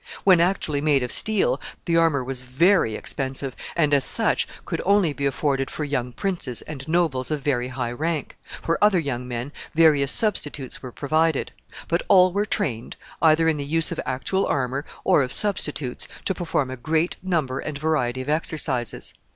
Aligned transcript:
When 0.23 0.41
actually 0.41 0.81
made 0.81 1.03
of 1.03 1.11
steel, 1.11 1.61
the 1.85 1.95
armor 1.95 2.23
was 2.23 2.41
very 2.41 2.95
expensive, 2.95 3.55
and 3.75 4.01
such 4.01 4.47
could 4.65 4.81
only 4.83 5.13
be 5.13 5.27
afforded 5.27 5.69
for 5.69 5.83
young 5.83 6.11
princes 6.11 6.63
and 6.63 6.87
nobles 6.87 7.29
of 7.29 7.41
very 7.41 7.67
high 7.67 7.91
rank; 7.91 8.35
for 8.63 8.83
other 8.83 8.97
young 8.97 9.27
men, 9.27 9.51
various 9.75 10.11
substitutes 10.11 10.81
were 10.81 10.91
provided; 10.91 11.51
but 11.87 12.01
all 12.07 12.33
were 12.33 12.47
trained, 12.47 12.95
either 13.21 13.47
in 13.47 13.57
the 13.57 13.63
use 13.63 13.91
of 13.91 13.99
actual 14.03 14.47
armor, 14.47 14.85
or 15.03 15.21
of 15.21 15.31
substitutes, 15.31 16.07
to 16.25 16.33
perform 16.33 16.71
a 16.71 16.77
great 16.77 17.17
number 17.21 17.59
and 17.59 17.77
variety 17.77 18.21
of 18.21 18.27
exercises. 18.29 19.13